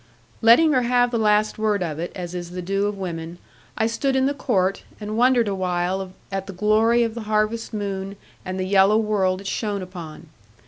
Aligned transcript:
Letting 0.41 0.73
her 0.73 0.81
have 0.81 1.11
the 1.11 1.19
last 1.19 1.59
word 1.59 1.83
of 1.83 1.99
it 1.99 2.11
(as 2.15 2.33
is 2.33 2.49
the 2.49 2.63
due 2.63 2.87
of 2.87 2.97
women) 2.97 3.37
I 3.77 3.85
stood 3.85 4.15
in 4.15 4.25
the 4.25 4.33
court, 4.33 4.81
and 4.99 5.15
wondered 5.15 5.47
awhile 5.47 6.13
at 6.31 6.47
the 6.47 6.53
glory 6.53 7.03
of 7.03 7.13
the 7.13 7.21
harvest 7.29 7.71
moon, 7.71 8.15
and 8.43 8.59
the 8.59 8.63
yellow 8.65 8.97
world 8.97 9.41
it 9.41 9.47
shone 9.47 9.83
upon. 9.83 10.29